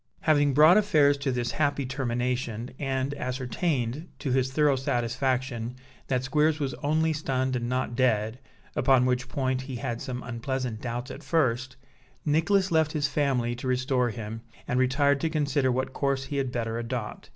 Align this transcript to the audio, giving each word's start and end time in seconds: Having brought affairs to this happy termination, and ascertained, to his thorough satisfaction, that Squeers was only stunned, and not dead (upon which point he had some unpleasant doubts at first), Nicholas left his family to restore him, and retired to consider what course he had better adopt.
Having 0.21 0.55
brought 0.55 0.77
affairs 0.77 1.15
to 1.17 1.31
this 1.31 1.51
happy 1.51 1.85
termination, 1.85 2.71
and 2.79 3.13
ascertained, 3.13 4.07
to 4.17 4.31
his 4.31 4.51
thorough 4.51 4.75
satisfaction, 4.75 5.75
that 6.07 6.23
Squeers 6.23 6.59
was 6.59 6.73
only 6.81 7.13
stunned, 7.13 7.55
and 7.55 7.69
not 7.69 7.95
dead 7.95 8.39
(upon 8.75 9.05
which 9.05 9.29
point 9.29 9.61
he 9.61 9.75
had 9.75 10.01
some 10.01 10.23
unpleasant 10.23 10.81
doubts 10.81 11.11
at 11.11 11.21
first), 11.21 11.75
Nicholas 12.25 12.71
left 12.71 12.93
his 12.93 13.07
family 13.07 13.53
to 13.53 13.67
restore 13.67 14.09
him, 14.09 14.41
and 14.67 14.79
retired 14.79 15.21
to 15.21 15.29
consider 15.29 15.71
what 15.71 15.93
course 15.93 16.23
he 16.23 16.37
had 16.37 16.51
better 16.51 16.79
adopt. 16.79 17.29